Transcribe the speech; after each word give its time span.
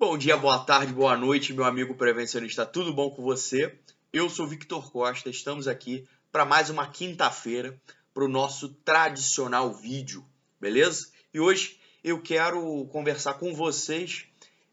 Bom 0.00 0.16
dia, 0.16 0.34
boa 0.34 0.58
tarde, 0.60 0.94
boa 0.94 1.14
noite, 1.14 1.52
meu 1.52 1.66
amigo 1.66 1.94
prevencionista. 1.94 2.64
Tudo 2.64 2.90
bom 2.90 3.10
com 3.10 3.20
você? 3.22 3.78
Eu 4.10 4.30
sou 4.30 4.46
Victor 4.46 4.90
Costa. 4.90 5.28
Estamos 5.28 5.68
aqui 5.68 6.08
para 6.32 6.46
mais 6.46 6.70
uma 6.70 6.86
quinta-feira 6.86 7.78
para 8.14 8.24
o 8.24 8.28
nosso 8.28 8.70
tradicional 8.76 9.74
vídeo, 9.74 10.24
beleza? 10.58 11.10
E 11.34 11.38
hoje 11.38 11.78
eu 12.02 12.18
quero 12.18 12.86
conversar 12.86 13.34
com 13.34 13.52
vocês 13.52 14.24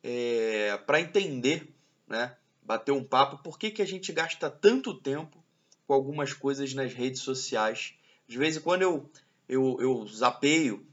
é, 0.01 0.77
para 0.87 1.01
entender, 1.01 1.75
né? 2.07 2.37
Bater 2.63 2.93
um 2.93 3.03
papo 3.03 3.43
por 3.43 3.59
que, 3.59 3.69
que 3.69 3.81
a 3.81 3.85
gente 3.85 4.13
gasta 4.13 4.49
tanto 4.49 4.93
tempo 4.93 5.43
com 5.85 5.93
algumas 5.93 6.31
coisas 6.31 6.73
nas 6.73 6.93
redes 6.93 7.19
sociais. 7.19 7.95
De 8.29 8.37
vez 8.37 8.55
em 8.55 8.61
quando 8.61 8.83
eu, 8.83 9.11
eu, 9.49 9.77
eu 9.81 10.07
zapeio 10.07 10.87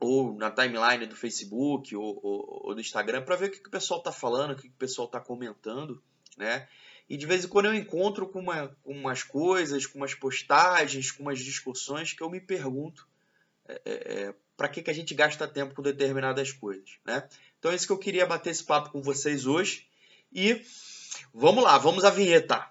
ou 0.00 0.34
na 0.34 0.50
timeline 0.50 1.06
do 1.06 1.14
Facebook 1.14 1.94
ou, 1.94 2.18
ou, 2.22 2.60
ou 2.64 2.74
do 2.74 2.80
Instagram 2.80 3.22
para 3.22 3.36
ver 3.36 3.46
o 3.46 3.50
que, 3.50 3.60
que 3.60 3.68
o 3.68 3.70
pessoal 3.70 4.00
está 4.00 4.10
falando, 4.10 4.52
o 4.52 4.56
que, 4.56 4.62
que 4.62 4.74
o 4.74 4.78
pessoal 4.78 5.06
está 5.06 5.20
comentando, 5.20 6.02
né? 6.36 6.66
E 7.08 7.16
de 7.16 7.26
vez 7.26 7.44
em 7.44 7.48
quando 7.48 7.66
eu 7.66 7.74
encontro 7.74 8.26
com, 8.26 8.38
uma, 8.38 8.68
com 8.82 8.92
umas 8.92 9.22
coisas, 9.22 9.84
com 9.84 9.98
umas 9.98 10.14
postagens, 10.14 11.10
com 11.10 11.24
umas 11.24 11.40
discussões 11.40 12.12
que 12.12 12.22
eu 12.22 12.30
me 12.30 12.40
pergunto 12.40 13.06
é, 13.68 13.82
é, 13.84 13.92
é 13.94 14.34
para 14.56 14.68
que, 14.68 14.82
que 14.82 14.90
a 14.90 14.94
gente 14.94 15.14
gasta 15.14 15.48
tempo 15.48 15.74
com 15.74 15.82
determinadas 15.82 16.52
coisas, 16.52 16.98
né? 17.04 17.26
Então 17.58 17.70
é 17.70 17.74
isso 17.74 17.86
que 17.86 17.92
eu 17.92 17.98
queria 17.98 18.26
bater 18.26 18.50
esse 18.50 18.64
papo 18.64 18.90
com 18.90 19.02
vocês 19.02 19.46
hoje. 19.46 19.86
E 20.32 20.62
vamos 21.32 21.64
lá, 21.64 21.78
vamos 21.78 22.04
à 22.04 22.10
vinheta. 22.10 22.70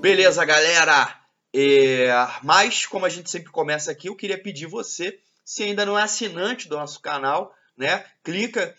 Beleza, 0.00 0.42
galera? 0.46 1.14
É, 1.54 2.08
mas, 2.42 2.86
como 2.86 3.04
a 3.04 3.10
gente 3.10 3.30
sempre 3.30 3.52
começa 3.52 3.92
aqui, 3.92 4.08
eu 4.08 4.16
queria 4.16 4.42
pedir 4.42 4.64
você, 4.64 5.20
se 5.44 5.62
ainda 5.62 5.84
não 5.84 5.98
é 5.98 6.02
assinante 6.02 6.70
do 6.70 6.76
nosso 6.78 7.00
canal, 7.00 7.54
né? 7.76 8.02
Clica 8.24 8.74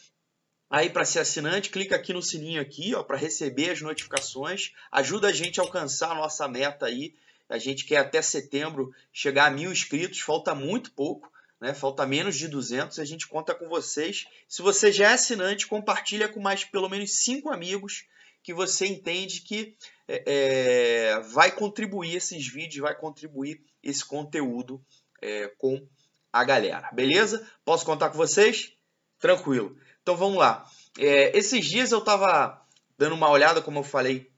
aí 0.67 0.89
para 0.89 1.05
ser 1.05 1.19
assinante, 1.19 1.69
clica 1.69 1.95
aqui 1.95 2.11
no 2.11 2.23
sininho 2.23 2.59
aqui, 2.59 2.95
ó, 2.95 3.03
para 3.03 3.17
receber 3.17 3.69
as 3.69 3.81
notificações. 3.81 4.71
Ajuda 4.91 5.27
a 5.27 5.31
gente 5.31 5.59
a 5.59 5.63
alcançar 5.63 6.09
a 6.09 6.15
nossa 6.15 6.47
meta 6.47 6.87
aí. 6.87 7.13
A 7.47 7.59
gente 7.59 7.85
quer 7.85 7.97
até 7.97 8.19
setembro 8.19 8.91
chegar 9.13 9.45
a 9.45 9.51
mil 9.51 9.71
inscritos, 9.71 10.21
falta 10.21 10.55
muito 10.55 10.89
pouco, 10.91 11.31
né? 11.59 11.71
Falta 11.71 12.03
menos 12.03 12.35
de 12.35 12.47
200. 12.47 12.97
A 12.97 13.05
gente 13.05 13.27
conta 13.27 13.53
com 13.53 13.69
vocês. 13.69 14.25
Se 14.47 14.63
você 14.63 14.91
já 14.91 15.11
é 15.11 15.13
assinante, 15.13 15.67
compartilha 15.67 16.27
com 16.27 16.39
mais 16.39 16.63
pelo 16.63 16.89
menos 16.89 17.11
cinco 17.17 17.51
amigos 17.51 18.05
que 18.43 18.53
você 18.53 18.87
entende 18.87 19.41
que 19.41 19.75
é, 20.07 20.23
é, 20.25 21.19
vai 21.19 21.51
contribuir 21.51 22.15
esses 22.15 22.47
vídeos, 22.47 22.81
vai 22.81 22.95
contribuir 22.95 23.63
esse 23.81 24.05
conteúdo 24.05 24.83
é, 25.21 25.47
com 25.57 25.87
a 26.31 26.43
galera. 26.43 26.89
Beleza? 26.91 27.47
Posso 27.63 27.85
contar 27.85 28.09
com 28.09 28.17
vocês? 28.17 28.73
Tranquilo. 29.19 29.77
Então 30.01 30.15
vamos 30.15 30.37
lá. 30.37 30.65
É, 30.97 31.37
esses 31.37 31.65
dias 31.65 31.91
eu 31.91 31.99
estava 31.99 32.65
dando 32.97 33.15
uma 33.15 33.29
olhada, 33.29 33.61
como 33.61 33.79
eu 33.79 33.83
falei 33.83 34.31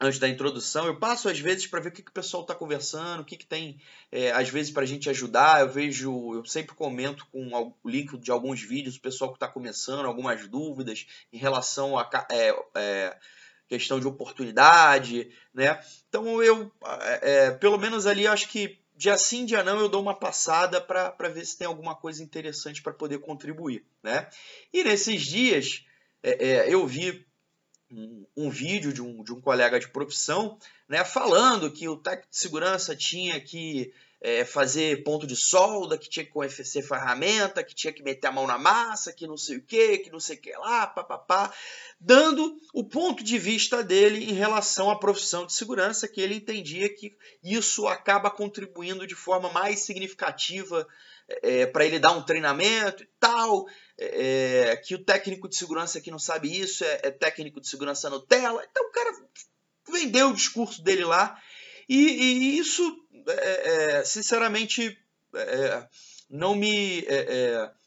antes 0.00 0.18
da 0.18 0.28
introdução, 0.28 0.86
eu 0.86 0.98
passo 0.98 1.28
às 1.28 1.38
vezes 1.38 1.66
para 1.66 1.80
ver 1.80 1.90
o 1.90 1.92
que, 1.92 2.02
que 2.02 2.10
o 2.10 2.14
pessoal 2.14 2.42
está 2.42 2.54
conversando, 2.54 3.20
o 3.20 3.24
que, 3.24 3.36
que 3.36 3.46
tem 3.46 3.80
é, 4.10 4.32
às 4.32 4.48
vezes 4.48 4.72
para 4.72 4.82
a 4.82 4.86
gente 4.86 5.08
ajudar. 5.08 5.60
Eu 5.60 5.68
vejo, 5.68 6.34
eu 6.34 6.44
sempre 6.44 6.74
comento 6.74 7.24
com 7.26 7.50
o 7.82 7.88
link 7.88 8.18
de 8.18 8.30
alguns 8.30 8.60
vídeos, 8.60 8.96
o 8.96 9.00
pessoal 9.00 9.30
que 9.30 9.36
está 9.36 9.46
começando, 9.46 10.06
algumas 10.06 10.48
dúvidas 10.48 11.06
em 11.32 11.38
relação 11.38 11.96
a 11.96 12.08
é, 12.30 12.50
é, 12.74 13.16
questão 13.72 13.98
de 13.98 14.06
oportunidade, 14.06 15.30
né? 15.54 15.80
Então 16.08 16.42
eu, 16.42 16.70
é, 17.00 17.46
é, 17.46 17.50
pelo 17.52 17.78
menos 17.78 18.06
ali, 18.06 18.26
acho 18.26 18.48
que 18.48 18.78
dia 18.94 19.16
sim, 19.16 19.46
dia 19.46 19.64
não, 19.64 19.80
eu 19.80 19.88
dou 19.88 20.02
uma 20.02 20.14
passada 20.14 20.78
para 20.78 21.28
ver 21.30 21.46
se 21.46 21.56
tem 21.56 21.66
alguma 21.66 21.94
coisa 21.94 22.22
interessante 22.22 22.82
para 22.82 22.92
poder 22.92 23.18
contribuir, 23.20 23.82
né? 24.02 24.28
E 24.72 24.84
nesses 24.84 25.22
dias 25.22 25.86
é, 26.22 26.48
é, 26.48 26.74
eu 26.74 26.86
vi 26.86 27.24
um, 27.90 28.26
um, 28.36 28.50
vídeo 28.50 28.92
de 28.92 29.00
um, 29.00 29.24
de 29.24 29.32
um 29.32 29.40
colega 29.40 29.80
de 29.80 29.88
profissão, 29.88 30.58
né, 30.86 31.02
falando 31.04 31.70
que 31.70 31.88
o 31.88 31.96
técnico 31.96 32.30
de 32.30 32.36
segurança 32.36 32.94
tinha 32.94 33.40
que 33.40 33.92
é, 34.24 34.44
fazer 34.44 35.02
ponto 35.02 35.26
de 35.26 35.34
solda, 35.34 35.98
que 35.98 36.08
tinha 36.08 36.24
que 36.24 36.64
ser 36.64 36.82
ferramenta, 36.82 37.64
que 37.64 37.74
tinha 37.74 37.92
que 37.92 38.04
meter 38.04 38.28
a 38.28 38.32
mão 38.32 38.46
na 38.46 38.56
massa, 38.56 39.12
que 39.12 39.26
não 39.26 39.36
sei 39.36 39.56
o 39.56 39.62
que, 39.62 39.98
que 39.98 40.12
não 40.12 40.20
sei 40.20 40.36
o 40.36 40.40
que 40.40 40.52
lá, 40.52 40.86
papapá, 40.86 41.52
dando 42.00 42.56
o 42.72 42.84
ponto 42.84 43.24
de 43.24 43.36
vista 43.36 43.82
dele 43.82 44.30
em 44.30 44.32
relação 44.32 44.90
à 44.90 44.98
profissão 44.98 45.44
de 45.44 45.52
segurança, 45.52 46.06
que 46.06 46.20
ele 46.20 46.36
entendia 46.36 46.88
que 46.88 47.16
isso 47.42 47.88
acaba 47.88 48.30
contribuindo 48.30 49.08
de 49.08 49.16
forma 49.16 49.50
mais 49.50 49.80
significativa 49.80 50.86
é, 51.42 51.66
para 51.66 51.84
ele 51.84 51.98
dar 51.98 52.12
um 52.12 52.22
treinamento 52.22 53.02
e 53.02 53.08
tal, 53.18 53.66
é, 53.98 54.80
que 54.84 54.94
o 54.94 55.04
técnico 55.04 55.48
de 55.48 55.56
segurança 55.56 56.00
que 56.00 56.12
não 56.12 56.18
sabe 56.18 56.60
isso 56.60 56.84
é, 56.84 57.00
é 57.04 57.10
técnico 57.10 57.60
de 57.60 57.68
segurança 57.68 58.08
Nutella. 58.08 58.64
Então 58.70 58.86
o 58.86 58.92
cara 58.92 59.10
vendeu 59.90 60.28
o 60.28 60.34
discurso 60.34 60.80
dele 60.80 61.04
lá 61.04 61.36
e, 61.88 61.96
e 61.96 62.58
isso 62.58 63.01
é, 63.26 63.98
é, 63.98 64.04
sinceramente, 64.04 64.98
é, 65.34 65.86
não 66.30 66.54
me 66.54 67.04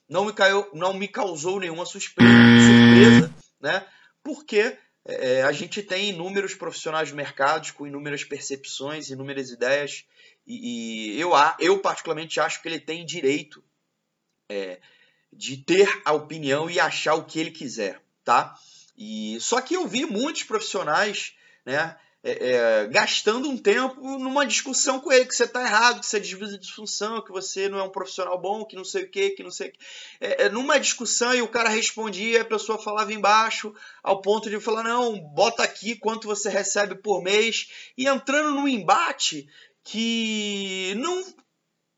não 0.08 0.26
me 0.26 0.34
caiu, 0.34 0.70
não 0.74 0.94
me 0.94 1.08
causou 1.08 1.60
nenhuma 1.60 1.86
surpresa, 1.86 3.34
né? 3.60 3.86
Porque 4.24 4.78
é, 5.06 5.44
a 5.44 5.52
gente 5.52 5.82
tem 5.84 6.10
inúmeros 6.10 6.54
profissionais 6.54 7.10
de 7.10 7.16
mercados 7.16 7.72
com 7.72 7.88
inúmeras 7.88 8.24
percepções, 8.24 9.10
inúmeras 9.10 9.50
ideias, 9.50 10.06
e, 10.46 11.16
e 11.16 11.20
eu, 11.20 11.32
eu 11.60 11.80
particularmente 11.80 12.40
acho 12.40 12.62
que 12.62 12.68
ele 12.68 12.80
tem 12.80 13.06
direito 13.06 13.64
é, 14.50 14.80
de 15.32 15.58
ter 15.58 16.02
a 16.06 16.14
opinião 16.14 16.70
e 16.70 16.80
achar 16.80 17.16
o 17.16 17.26
que 17.26 17.40
ele 17.40 17.52
quiser, 17.52 18.02
tá? 18.24 18.56
E 18.98 19.38
só 19.42 19.60
que 19.60 19.76
eu 19.76 19.88
vi 19.88 20.06
muitos 20.06 20.44
profissionais, 20.44 21.36
né? 21.66 21.98
É, 22.28 22.54
é, 22.54 22.88
gastando 22.88 23.48
um 23.48 23.56
tempo 23.56 24.02
numa 24.02 24.48
discussão 24.48 25.00
com 25.00 25.14
ele, 25.14 25.28
que 25.28 25.36
você 25.36 25.44
está 25.44 25.62
errado, 25.62 26.00
que 26.00 26.08
você 26.08 26.20
desvisa 26.20 26.58
de 26.58 26.74
função, 26.74 27.22
que 27.22 27.32
você 27.32 27.70
não 27.70 27.78
é 27.78 27.84
um 27.84 27.92
profissional 27.92 28.42
bom, 28.42 28.66
que 28.66 28.76
não 28.76 28.84
sei 28.84 29.04
o 29.04 29.10
que, 29.12 29.30
que 29.30 29.44
não 29.44 29.52
sei 29.52 29.70
o 29.70 29.72
que. 29.72 29.80
É, 30.20 30.46
é, 30.46 30.50
numa 30.50 30.80
discussão 30.80 31.36
e 31.36 31.44
o 31.44 31.48
cara 31.48 31.70
respondia, 31.70 32.42
a 32.42 32.46
pessoa 32.46 32.82
falava 32.82 33.14
embaixo, 33.14 33.76
ao 34.02 34.24
ponto 34.24 34.50
de 34.50 34.60
falar, 34.60 34.82
não, 34.82 35.20
bota 35.20 35.62
aqui 35.62 35.96
quanto 35.96 36.28
você 36.28 36.50
recebe 36.50 36.96
por 36.96 37.22
mês, 37.22 37.70
e 37.96 38.08
entrando 38.08 38.56
num 38.56 38.68
embate 38.68 39.48
que 39.84 40.96
não 40.98 41.24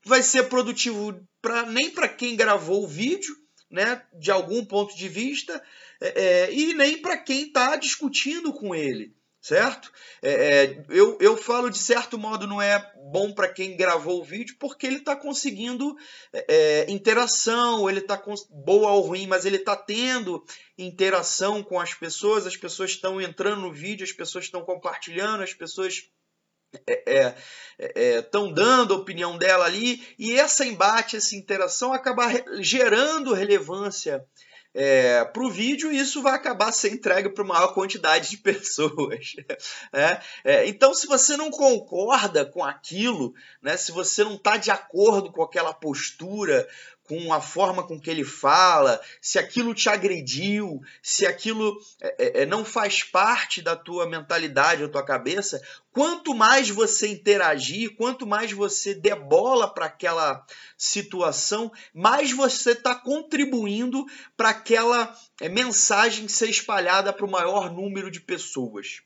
vai 0.04 0.22
ser 0.22 0.50
produtivo 0.50 1.18
pra, 1.40 1.62
nem 1.64 1.88
para 1.88 2.06
quem 2.06 2.36
gravou 2.36 2.84
o 2.84 2.88
vídeo, 2.88 3.34
né, 3.70 4.02
de 4.12 4.30
algum 4.30 4.62
ponto 4.62 4.94
de 4.94 5.08
vista, 5.08 5.62
é 6.02 6.52
e 6.52 6.74
nem 6.74 7.00
para 7.00 7.16
quem 7.16 7.46
está 7.46 7.76
discutindo 7.76 8.52
com 8.52 8.74
ele 8.74 9.16
certo? 9.40 9.90
É, 10.20 10.30
é, 10.30 10.84
eu, 10.88 11.16
eu 11.20 11.36
falo 11.36 11.70
de 11.70 11.78
certo 11.78 12.18
modo 12.18 12.46
não 12.46 12.60
é 12.60 12.92
bom 13.10 13.32
para 13.32 13.48
quem 13.48 13.76
gravou 13.76 14.20
o 14.20 14.24
vídeo 14.24 14.56
porque 14.58 14.86
ele 14.86 14.96
está 14.96 15.14
conseguindo 15.16 15.96
é, 16.32 16.44
é, 16.48 16.90
interação, 16.90 17.88
ele 17.88 18.00
está 18.00 18.20
boa 18.50 18.92
ou 18.92 19.02
ruim, 19.02 19.26
mas 19.26 19.44
ele 19.44 19.56
está 19.56 19.76
tendo 19.76 20.44
interação 20.76 21.62
com 21.62 21.80
as 21.80 21.94
pessoas, 21.94 22.46
as 22.46 22.56
pessoas 22.56 22.90
estão 22.90 23.20
entrando 23.20 23.62
no 23.62 23.72
vídeo, 23.72 24.04
as 24.04 24.12
pessoas 24.12 24.44
estão 24.44 24.62
compartilhando, 24.62 25.42
as 25.42 25.54
pessoas 25.54 25.94
estão 25.94 26.18
é, 26.86 27.34
é, 27.78 28.22
dando 28.52 28.92
a 28.92 28.96
opinião 28.98 29.38
dela 29.38 29.64
ali, 29.64 30.06
e 30.18 30.34
essa 30.34 30.66
embate, 30.66 31.16
essa 31.16 31.34
interação 31.34 31.92
acaba 31.92 32.24
gerando 32.60 33.32
relevância 33.32 34.24
é, 34.74 35.24
para 35.24 35.42
o 35.42 35.50
vídeo, 35.50 35.90
isso 35.90 36.22
vai 36.22 36.34
acabar 36.34 36.72
sendo 36.72 36.94
entregue 36.96 37.30
para 37.30 37.44
maior 37.44 37.74
quantidade 37.74 38.30
de 38.30 38.36
pessoas. 38.38 39.34
É, 39.92 40.20
é, 40.44 40.68
então, 40.68 40.94
se 40.94 41.06
você 41.06 41.36
não 41.36 41.50
concorda 41.50 42.44
com 42.44 42.64
aquilo, 42.64 43.34
né, 43.62 43.76
se 43.76 43.92
você 43.92 44.22
não 44.24 44.34
está 44.34 44.56
de 44.56 44.70
acordo 44.70 45.32
com 45.32 45.42
aquela 45.42 45.72
postura, 45.72 46.68
com 47.08 47.32
a 47.32 47.40
forma 47.40 47.82
com 47.82 47.98
que 47.98 48.10
ele 48.10 48.22
fala, 48.22 49.00
se 49.20 49.38
aquilo 49.38 49.74
te 49.74 49.88
agrediu, 49.88 50.80
se 51.02 51.26
aquilo 51.26 51.80
é, 52.02 52.16
é, 52.18 52.42
é, 52.42 52.46
não 52.46 52.66
faz 52.66 53.02
parte 53.02 53.62
da 53.62 53.74
tua 53.74 54.06
mentalidade, 54.06 54.82
da 54.82 54.88
tua 54.90 55.02
cabeça, 55.02 55.58
quanto 55.90 56.34
mais 56.34 56.68
você 56.68 57.08
interagir, 57.08 57.96
quanto 57.96 58.26
mais 58.26 58.52
você 58.52 58.94
debola 58.94 59.72
para 59.72 59.86
aquela 59.86 60.44
situação, 60.76 61.72
mais 61.94 62.30
você 62.30 62.72
está 62.72 62.94
contribuindo 62.94 64.04
para 64.36 64.50
aquela 64.50 65.16
é, 65.40 65.48
mensagem 65.48 66.28
ser 66.28 66.50
espalhada 66.50 67.10
para 67.10 67.24
o 67.24 67.30
maior 67.30 67.72
número 67.72 68.10
de 68.10 68.20
pessoas. 68.20 69.00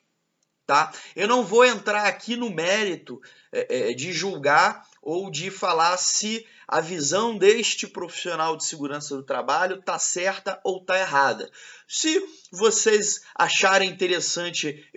Tá? 0.67 0.93
Eu 1.15 1.29
não 1.29 1.45
vou 1.45 1.65
entrar 1.65 2.07
aqui 2.07 2.35
no 2.35 2.51
mérito 2.51 3.21
é, 3.53 3.91
é, 3.91 3.95
de 3.95 4.13
julgar 4.13 4.91
ou 5.03 5.31
de 5.31 5.51
falar 5.51 5.97
se 5.97 6.47
a 6.67 6.81
visão 6.81 7.37
deste 7.37 7.87
profissional 7.87 8.57
de 8.57 8.65
segurança 8.65 9.17
do 9.17 9.23
trabalho 9.23 9.81
está 9.81 9.99
certa 9.99 10.61
ou 10.65 10.79
está 10.79 10.99
errada. 10.99 11.51
Se 11.87 12.25
vocês 12.53 13.21
acharem 13.35 13.91
interessante 13.91 14.89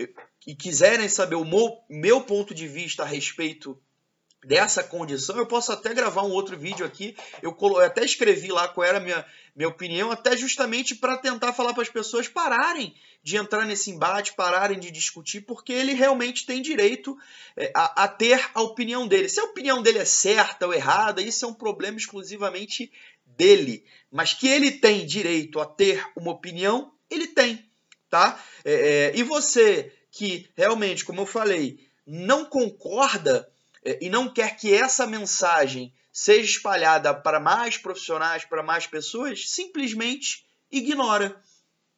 e 0.45 0.55
quiserem 0.55 1.09
saber 1.09 1.35
o 1.35 1.43
meu, 1.89 2.21
ponto 2.21 2.53
de 2.53 2.67
vista 2.67 3.03
a 3.03 3.05
respeito 3.05 3.77
dessa 4.45 4.83
condição, 4.83 5.37
eu 5.37 5.45
posso 5.45 5.71
até 5.71 5.93
gravar 5.93 6.21
um 6.23 6.31
outro 6.31 6.57
vídeo 6.57 6.85
aqui. 6.85 7.15
Eu, 7.41 7.57
eu 7.59 7.79
até 7.79 8.05
escrevi 8.05 8.49
lá 8.49 8.67
qual 8.67 8.85
era 8.85 8.97
a 8.97 9.01
minha, 9.01 9.25
minha 9.55 9.67
opinião, 9.67 10.11
até 10.11 10.37
justamente 10.37 10.95
para 10.95 11.17
tentar 11.17 11.51
falar 11.51 11.73
para 11.73 11.81
as 11.81 11.89
pessoas 11.89 12.27
pararem 12.27 12.95
de 13.23 13.37
entrar 13.37 13.65
nesse 13.65 13.89
embate, 13.89 14.33
pararem 14.33 14.79
de 14.79 14.91
discutir, 14.91 15.41
porque 15.41 15.73
ele 15.73 15.93
realmente 15.93 16.45
tem 16.45 16.61
direito 16.61 17.17
é, 17.57 17.71
a, 17.75 18.03
a, 18.03 18.07
ter 18.07 18.51
a 18.53 18.61
opinião 18.61 19.07
dele. 19.07 19.27
Se 19.27 19.39
a 19.39 19.45
opinião 19.45 19.81
dele 19.81 19.97
é 19.97 20.05
certa 20.05 20.67
ou 20.67 20.73
errada, 20.73 21.21
isso 21.21 21.43
é 21.43 21.47
um 21.47 21.53
problema 21.53 21.97
exclusivamente 21.97 22.91
dele. 23.25 23.83
Mas 24.11 24.33
que 24.33 24.47
ele 24.47 24.71
tem 24.71 25.05
direito 25.07 25.59
a 25.59 25.65
ter 25.65 26.05
uma 26.15 26.31
opinião, 26.31 26.93
ele 27.09 27.27
tem, 27.27 27.67
tá? 28.11 28.39
É, 28.63 28.73
é, 28.73 29.17
e 29.17 29.23
você 29.23 29.91
que 30.11 30.47
realmente, 30.55 31.03
como 31.03 31.21
eu 31.21 31.25
falei, 31.25 31.79
não 32.05 32.45
concorda 32.45 33.51
e 34.01 34.09
não 34.09 34.27
quer 34.27 34.57
que 34.57 34.73
essa 34.73 35.05
mensagem 35.05 35.93
seja 36.11 36.49
espalhada 36.49 37.13
para 37.13 37.39
mais 37.39 37.77
profissionais, 37.77 38.45
para 38.45 38.63
mais 38.63 38.87
pessoas, 38.87 39.49
simplesmente 39.49 40.45
ignora, 40.71 41.35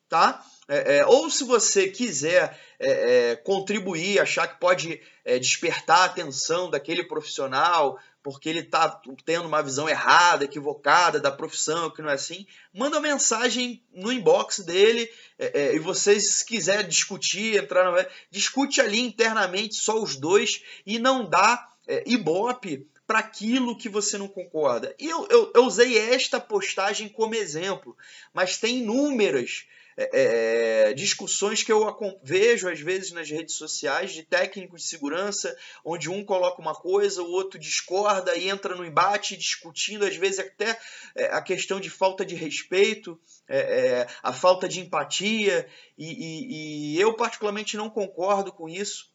tá? 0.09 0.43
É, 0.67 0.97
é, 0.97 1.05
ou 1.05 1.29
se 1.29 1.43
você 1.43 1.87
quiser 1.87 2.59
é, 2.79 3.31
é 3.31 3.35
contribuir, 3.35 4.19
achar 4.19 4.47
que 4.47 4.59
pode 4.59 4.99
é, 5.23 5.39
despertar 5.39 5.99
a 5.99 6.05
atenção 6.05 6.69
daquele 6.69 7.03
profissional, 7.03 7.97
porque 8.21 8.49
ele 8.49 8.59
está 8.59 8.89
tendo 9.23 9.47
uma 9.47 9.63
visão 9.63 9.87
errada, 9.87 10.43
equivocada 10.43 11.19
da 11.19 11.31
profissão, 11.31 11.89
que 11.89 12.01
não 12.01 12.09
é 12.09 12.13
assim, 12.13 12.45
manda 12.73 12.97
uma 12.97 13.07
mensagem 13.07 13.81
no 13.93 14.11
inbox 14.11 14.59
dele 14.59 15.09
é, 15.39 15.75
e 15.75 15.79
vocês, 15.79 16.37
se 16.39 16.45
quiser 16.45 16.83
discutir, 16.85 17.55
entrar 17.55 17.89
no... 17.89 18.05
discute 18.29 18.81
ali 18.81 18.99
internamente, 18.99 19.75
só 19.75 20.01
os 20.01 20.17
dois, 20.17 20.61
e 20.85 20.99
não 20.99 21.23
dá 21.23 21.65
é, 21.87 22.03
ibope 22.05 22.87
para 23.05 23.19
aquilo 23.19 23.77
que 23.77 23.87
você 23.87 24.17
não 24.17 24.27
concorda. 24.27 24.93
E 24.99 25.07
eu, 25.07 25.25
eu, 25.29 25.51
eu, 25.55 25.63
usei 25.63 25.97
esta 25.97 26.39
postagem 26.39 27.07
como 27.07 27.35
exemplo, 27.35 27.95
mas 28.33 28.57
tem 28.57 28.79
inúmeras 28.79 29.65
é, 29.99 30.89
é, 30.89 30.93
discussões 30.93 31.63
que 31.63 31.71
eu 31.71 31.97
vejo 32.21 32.69
às 32.69 32.79
vezes 32.79 33.11
nas 33.11 33.31
redes 33.31 33.55
sociais 33.55 34.11
de 34.11 34.21
técnicos 34.21 34.83
de 34.83 34.89
segurança, 34.89 35.57
onde 35.83 36.07
um 36.07 36.23
coloca 36.23 36.61
uma 36.61 36.75
coisa, 36.75 37.23
o 37.23 37.31
outro 37.31 37.57
discorda 37.57 38.35
e 38.35 38.47
entra 38.47 38.75
no 38.75 38.85
embate, 38.85 39.35
discutindo 39.35 40.05
às 40.05 40.15
vezes 40.15 40.39
até 40.39 40.77
é, 41.15 41.25
a 41.27 41.41
questão 41.41 41.79
de 41.79 41.89
falta 41.89 42.23
de 42.23 42.35
respeito, 42.35 43.19
é, 43.47 43.57
é, 43.57 44.07
a 44.21 44.31
falta 44.31 44.67
de 44.67 44.81
empatia, 44.81 45.67
e, 45.97 46.05
e, 46.05 46.95
e 46.95 47.01
eu 47.01 47.15
particularmente 47.15 47.75
não 47.75 47.89
concordo 47.89 48.51
com 48.51 48.69
isso. 48.69 49.09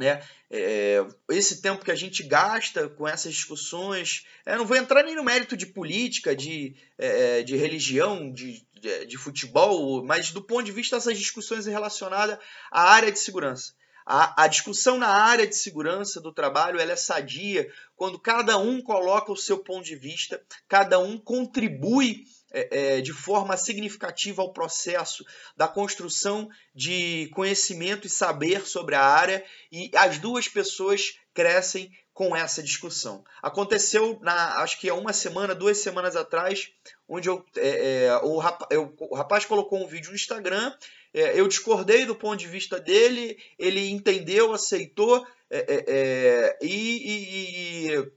Né? 0.00 0.22
É, 0.50 1.06
esse 1.28 1.60
tempo 1.60 1.84
que 1.84 1.90
a 1.90 1.94
gente 1.94 2.22
gasta 2.22 2.88
com 2.88 3.06
essas 3.06 3.34
discussões, 3.34 4.24
é, 4.46 4.56
não 4.56 4.64
vou 4.64 4.78
entrar 4.78 5.02
nem 5.02 5.14
no 5.14 5.22
mérito 5.22 5.54
de 5.54 5.66
política, 5.66 6.34
de, 6.34 6.74
é, 6.96 7.42
de 7.42 7.54
religião, 7.54 8.32
de, 8.32 8.66
de, 8.80 9.04
de, 9.04 9.18
futebol, 9.18 10.02
mas 10.02 10.30
do 10.32 10.40
ponto 10.40 10.64
de 10.64 10.72
vista 10.72 10.96
dessas 10.96 11.18
discussões 11.18 11.66
relacionadas 11.66 12.38
à 12.72 12.92
área 12.92 13.12
de 13.12 13.18
segurança. 13.18 13.74
A, 14.06 14.44
a 14.44 14.46
discussão 14.46 14.96
na 14.96 15.08
área 15.08 15.46
de 15.46 15.54
segurança 15.54 16.18
do 16.18 16.32
trabalho 16.32 16.80
é 16.80 16.96
sadia 16.96 17.70
quando 17.94 18.18
cada 18.18 18.56
um 18.56 18.80
coloca 18.80 19.30
o 19.30 19.36
seu 19.36 19.58
ponto 19.58 19.84
de 19.84 19.96
vista, 19.96 20.42
cada 20.66 20.98
um 20.98 21.18
contribui 21.18 22.24
é, 22.52 22.96
é, 22.96 23.00
de 23.00 23.12
forma 23.12 23.56
significativa 23.56 24.42
ao 24.42 24.52
processo 24.52 25.24
da 25.56 25.68
construção 25.68 26.48
de 26.74 27.30
conhecimento 27.34 28.06
e 28.06 28.10
saber 28.10 28.66
sobre 28.66 28.94
a 28.94 29.02
área 29.02 29.44
e 29.70 29.90
as 29.94 30.18
duas 30.18 30.48
pessoas 30.48 31.14
crescem 31.32 31.90
com 32.12 32.36
essa 32.36 32.62
discussão. 32.62 33.24
Aconteceu, 33.42 34.18
na, 34.20 34.58
acho 34.58 34.78
que 34.78 34.90
há 34.90 34.94
uma 34.94 35.12
semana, 35.12 35.54
duas 35.54 35.78
semanas 35.78 36.16
atrás, 36.16 36.70
onde 37.08 37.28
eu, 37.28 37.44
é, 37.56 38.04
é 38.04 38.16
o, 38.18 38.36
rapaz, 38.36 38.68
eu, 38.70 38.94
o, 38.98 39.14
rapaz, 39.14 39.44
colocou 39.44 39.82
um 39.82 39.86
vídeo 39.86 40.10
no 40.10 40.16
Instagram, 40.16 40.72
é, 41.14 41.40
eu 41.40 41.48
discordei 41.48 42.04
do 42.04 42.14
ponto 42.14 42.38
de 42.38 42.46
vista 42.46 42.78
dele, 42.78 43.38
ele 43.58 43.88
entendeu, 43.88 44.52
aceitou 44.52 45.26
é, 45.50 46.58
e, 46.60 47.88
e 47.88 48.12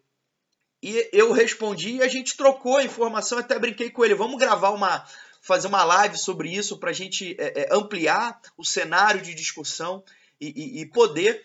e 0.84 1.10
eu 1.14 1.32
respondi 1.32 1.96
e 1.96 2.04
a 2.04 2.10
gente 2.10 2.36
trocou 2.36 2.76
a 2.76 2.84
informação, 2.84 3.38
até 3.38 3.58
brinquei 3.58 3.90
com 3.90 4.04
ele, 4.04 4.14
vamos 4.14 4.38
gravar 4.38 4.72
uma 4.72 5.06
fazer 5.42 5.68
uma 5.68 5.84
live 5.84 6.18
sobre 6.18 6.50
isso 6.54 6.78
para 6.78 6.90
a 6.90 6.94
gente 6.94 7.36
é, 7.38 7.62
é, 7.62 7.68
ampliar 7.72 8.40
o 8.58 8.64
cenário 8.64 9.22
de 9.22 9.34
discussão 9.34 10.04
e, 10.40 10.48
e, 10.48 10.82
e 10.82 10.86
poder 10.86 11.44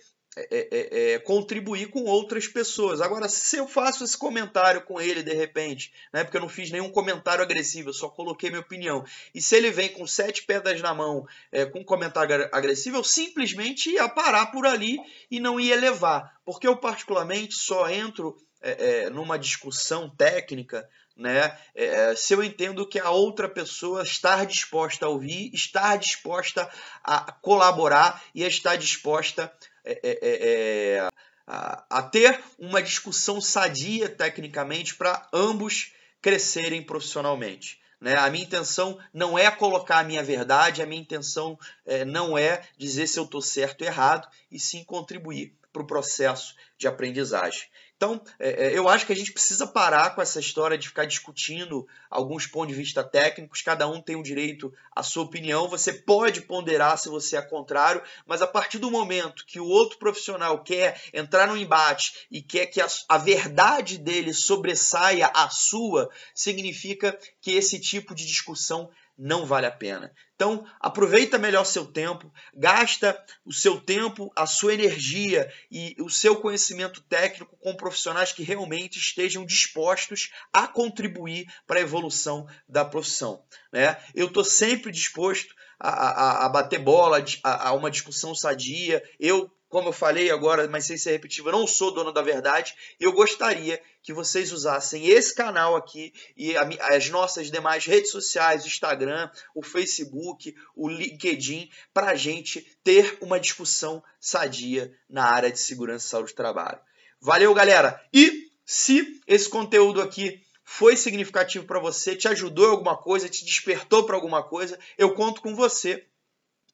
é, 0.50 0.68
é, 0.70 1.12
é, 1.12 1.18
contribuir 1.18 1.88
com 1.88 2.04
outras 2.04 2.46
pessoas. 2.46 3.00
Agora, 3.00 3.28
se 3.28 3.56
eu 3.56 3.66
faço 3.66 4.04
esse 4.04 4.16
comentário 4.16 4.82
com 4.82 5.00
ele 5.00 5.22
de 5.22 5.32
repente, 5.32 5.92
né, 6.12 6.22
porque 6.22 6.36
eu 6.36 6.40
não 6.40 6.48
fiz 6.48 6.70
nenhum 6.70 6.90
comentário 6.90 7.42
agressivo, 7.42 7.90
eu 7.90 7.94
só 7.94 8.08
coloquei 8.08 8.50
minha 8.50 8.60
opinião, 8.60 9.04
e 9.34 9.40
se 9.42 9.56
ele 9.56 9.70
vem 9.70 9.88
com 9.88 10.06
sete 10.06 10.44
pedras 10.44 10.80
na 10.80 10.94
mão 10.94 11.26
é, 11.50 11.64
com 11.64 11.80
um 11.80 11.84
comentário 11.84 12.48
agressivo, 12.52 12.96
eu 12.96 13.04
simplesmente 13.04 13.90
ia 13.90 14.08
parar 14.08 14.46
por 14.46 14.66
ali 14.66 14.98
e 15.30 15.40
não 15.40 15.58
ia 15.58 15.76
levar, 15.76 16.38
porque 16.44 16.66
eu 16.66 16.76
particularmente 16.76 17.54
só 17.54 17.88
entro 17.88 18.36
é, 18.60 19.04
é, 19.04 19.10
numa 19.10 19.38
discussão 19.38 20.10
técnica, 20.10 20.88
né, 21.18 21.58
é, 21.74 22.14
se 22.14 22.32
eu 22.32 22.44
entendo 22.44 22.86
que 22.86 23.00
a 23.00 23.10
outra 23.10 23.48
pessoa 23.48 24.04
está 24.04 24.44
disposta 24.44 25.04
a 25.04 25.08
ouvir, 25.08 25.50
está 25.52 25.96
disposta 25.96 26.70
a 27.02 27.32
colaborar 27.32 28.22
e 28.32 28.44
está 28.44 28.76
disposta 28.76 29.52
é, 29.84 29.98
é, 30.00 30.18
é, 30.22 31.08
a, 31.44 31.84
a 31.90 32.02
ter 32.02 32.40
uma 32.56 32.80
discussão 32.80 33.40
sadia 33.40 34.08
tecnicamente 34.08 34.94
para 34.94 35.28
ambos 35.32 35.92
crescerem 36.22 36.82
profissionalmente. 36.82 37.80
Né? 38.00 38.14
A 38.14 38.30
minha 38.30 38.44
intenção 38.44 38.96
não 39.12 39.36
é 39.36 39.50
colocar 39.50 39.98
a 39.98 40.04
minha 40.04 40.22
verdade, 40.22 40.82
a 40.82 40.86
minha 40.86 41.00
intenção 41.00 41.58
é, 41.84 42.04
não 42.04 42.38
é 42.38 42.62
dizer 42.76 43.08
se 43.08 43.18
eu 43.18 43.24
estou 43.24 43.42
certo 43.42 43.82
ou 43.82 43.88
errado, 43.88 44.28
e 44.52 44.60
sim 44.60 44.84
contribuir 44.84 45.52
para 45.72 45.82
o 45.82 45.86
processo 45.86 46.54
de 46.76 46.86
aprendizagem. 46.86 47.68
Então, 47.98 48.22
é, 48.38 48.68
é, 48.68 48.78
eu 48.78 48.88
acho 48.88 49.04
que 49.04 49.12
a 49.12 49.16
gente 49.16 49.32
precisa 49.32 49.66
parar 49.66 50.14
com 50.14 50.22
essa 50.22 50.38
história 50.38 50.78
de 50.78 50.86
ficar 50.86 51.04
discutindo 51.04 51.84
alguns 52.08 52.46
pontos 52.46 52.68
de 52.68 52.80
vista 52.80 53.02
técnicos, 53.02 53.60
cada 53.60 53.88
um 53.88 54.00
tem 54.00 54.14
o 54.14 54.22
direito 54.22 54.72
à 54.94 55.02
sua 55.02 55.24
opinião, 55.24 55.68
você 55.68 55.92
pode 55.92 56.42
ponderar 56.42 56.96
se 56.96 57.08
você 57.08 57.36
é 57.36 57.42
contrário, 57.42 58.00
mas 58.24 58.40
a 58.40 58.46
partir 58.46 58.78
do 58.78 58.88
momento 58.88 59.44
que 59.44 59.58
o 59.58 59.66
outro 59.66 59.98
profissional 59.98 60.62
quer 60.62 61.02
entrar 61.12 61.48
no 61.48 61.56
embate 61.56 62.28
e 62.30 62.40
quer 62.40 62.66
que 62.66 62.80
a, 62.80 62.86
a 63.08 63.18
verdade 63.18 63.98
dele 63.98 64.32
sobressaia 64.32 65.32
a 65.34 65.50
sua, 65.50 66.08
significa 66.32 67.18
que 67.40 67.50
esse 67.50 67.80
tipo 67.80 68.14
de 68.14 68.24
discussão 68.24 68.88
não 69.18 69.44
vale 69.44 69.66
a 69.66 69.70
pena. 69.70 70.12
Então, 70.36 70.64
aproveita 70.78 71.36
melhor 71.36 71.64
seu 71.64 71.84
tempo, 71.84 72.32
gasta 72.54 73.20
o 73.44 73.52
seu 73.52 73.80
tempo, 73.80 74.30
a 74.36 74.46
sua 74.46 74.72
energia 74.72 75.52
e 75.68 75.96
o 75.98 76.08
seu 76.08 76.36
conhecimento 76.36 77.02
técnico 77.02 77.56
com 77.56 77.74
profissionais 77.74 78.32
que 78.32 78.44
realmente 78.44 78.98
estejam 78.98 79.44
dispostos 79.44 80.30
a 80.52 80.68
contribuir 80.68 81.52
para 81.66 81.80
a 81.80 81.82
evolução 81.82 82.46
da 82.68 82.84
profissão. 82.84 83.42
Né? 83.72 84.00
Eu 84.14 84.28
estou 84.28 84.44
sempre 84.44 84.92
disposto 84.92 85.52
a, 85.80 85.90
a, 85.90 86.46
a 86.46 86.48
bater 86.48 86.78
bola, 86.78 87.24
a, 87.42 87.68
a 87.68 87.72
uma 87.72 87.90
discussão 87.90 88.34
sadia. 88.34 89.02
Eu 89.18 89.50
como 89.68 89.88
eu 89.88 89.92
falei 89.92 90.30
agora, 90.30 90.66
mas 90.68 90.86
sem 90.86 90.96
ser 90.96 91.12
repetitivo, 91.12 91.48
eu 91.48 91.52
não 91.52 91.66
sou 91.66 91.92
dono 91.92 92.12
da 92.12 92.22
verdade. 92.22 92.74
Eu 92.98 93.12
gostaria 93.12 93.80
que 94.02 94.12
vocês 94.12 94.50
usassem 94.50 95.06
esse 95.08 95.34
canal 95.34 95.76
aqui 95.76 96.12
e 96.36 96.54
as 96.56 97.10
nossas 97.10 97.50
demais 97.50 97.84
redes 97.84 98.10
sociais, 98.10 98.64
o 98.64 98.68
Instagram, 98.68 99.30
o 99.54 99.62
Facebook, 99.62 100.54
o 100.74 100.88
LinkedIn, 100.88 101.68
para 101.92 102.12
a 102.12 102.14
gente 102.14 102.62
ter 102.82 103.18
uma 103.20 103.38
discussão 103.38 104.02
sadia 104.18 104.92
na 105.08 105.24
área 105.24 105.52
de 105.52 105.58
segurança 105.58 106.06
e 106.06 106.10
saúde 106.10 106.32
do 106.32 106.36
trabalho. 106.36 106.80
Valeu, 107.20 107.52
galera! 107.52 108.00
E 108.12 108.48
se 108.64 109.20
esse 109.26 109.48
conteúdo 109.48 110.00
aqui 110.00 110.40
foi 110.64 110.96
significativo 110.96 111.66
para 111.66 111.80
você, 111.80 112.14
te 112.14 112.28
ajudou 112.28 112.66
em 112.66 112.70
alguma 112.70 112.96
coisa, 112.96 113.28
te 113.28 113.44
despertou 113.44 114.04
para 114.04 114.14
alguma 114.14 114.42
coisa, 114.42 114.78
eu 114.96 115.14
conto 115.14 115.40
com 115.42 115.54
você 115.54 116.06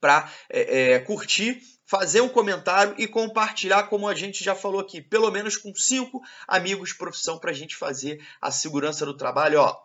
para 0.01 0.31
é, 0.51 0.93
é, 0.93 0.99
curtir 0.99 1.63
fazer 1.87 2.21
um 2.21 2.29
comentário 2.29 2.95
e 2.99 3.07
compartilhar, 3.07 3.85
como 3.85 4.09
a 4.09 4.14
gente 4.14 4.43
já 4.43 4.55
falou 4.55 4.81
aqui, 4.81 5.00
pelo 5.00 5.31
menos 5.31 5.57
com 5.57 5.75
cinco 5.75 6.23
amigos 6.49 6.93
profissão 6.93 7.38
para 7.38 7.50
a 7.50 7.55
gente 7.55 7.76
fazer 7.76 8.25
a 8.41 8.50
segurança 8.50 9.05
do 9.05 9.17
trabalho, 9.17 9.61
ó, 9.61 9.76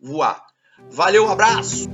voar. 0.00 0.44
Valeu, 0.90 1.26
um 1.26 1.30
abraço! 1.30 1.88